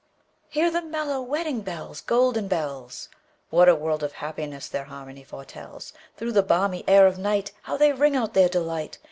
[0.49, 3.07] Hear the mellow wedding bells, Golden bells!
[3.51, 5.93] What a world of happiness their harmony foretells!
[6.17, 8.97] Through the balmy air of nightHow they ring out their delight!